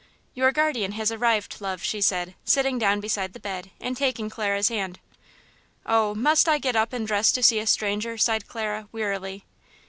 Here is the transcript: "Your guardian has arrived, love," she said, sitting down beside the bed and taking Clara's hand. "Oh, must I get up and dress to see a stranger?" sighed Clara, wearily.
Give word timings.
"Your 0.33 0.51
guardian 0.51 0.93
has 0.93 1.11
arrived, 1.11 1.57
love," 1.61 1.83
she 1.83 2.01
said, 2.01 2.33
sitting 2.43 2.79
down 2.79 3.01
beside 3.01 3.33
the 3.33 3.39
bed 3.39 3.69
and 3.79 3.95
taking 3.95 4.31
Clara's 4.31 4.69
hand. 4.69 4.97
"Oh, 5.85 6.15
must 6.15 6.49
I 6.49 6.57
get 6.57 6.75
up 6.75 6.91
and 6.91 7.05
dress 7.05 7.31
to 7.33 7.43
see 7.43 7.59
a 7.59 7.67
stranger?" 7.67 8.17
sighed 8.17 8.47
Clara, 8.47 8.87
wearily. 8.91 9.45